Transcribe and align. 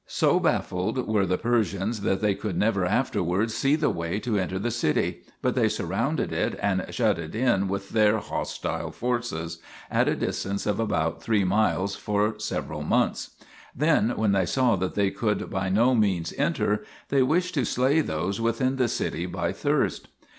So 0.07 0.39
baffled 0.39 1.07
were 1.07 1.27
the 1.27 1.37
Persians 1.37 2.01
that 2.01 2.21
they 2.21 2.33
could 2.33 2.57
never 2.57 2.87
afterwards 2.87 3.53
see 3.53 3.75
the 3.75 3.91
way 3.91 4.19
to 4.21 4.35
enter 4.39 4.57
the 4.57 4.71
city, 4.71 5.21
but 5.43 5.53
they 5.53 5.69
surrounded 5.69 6.31
it 6.33 6.57
and 6.59 6.83
shut 6.89 7.19
it 7.19 7.35
in 7.35 7.67
with 7.67 7.89
their 7.89 8.17
hostile 8.17 8.89
forces, 8.89 9.59
at 9.91 10.07
a 10.07 10.15
distance 10.15 10.65
of 10.65 10.79
about 10.79 11.21
three 11.21 11.43
miles, 11.43 11.95
for 11.95 12.39
several 12.39 12.81
months. 12.81 13.35
Then, 13.75 14.17
when 14.17 14.31
they 14.31 14.47
saw 14.47 14.75
that 14.77 14.95
they 14.95 15.11
could 15.11 15.51
by 15.51 15.69
no 15.69 15.93
means 15.93 16.33
enter, 16.35 16.83
they 17.09 17.21
wished 17.21 17.53
to 17.53 17.63
slay 17.63 18.01
those 18.01 18.41
within 18.41 18.77
the 18.77 18.87
city 18.87 19.27
by 19.27 19.51
thirst. 19.51 20.07